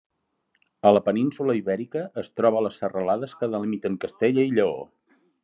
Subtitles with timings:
[0.89, 4.75] A la península Ibèrica es troba a les serralades que delimiten Castella i Lleó.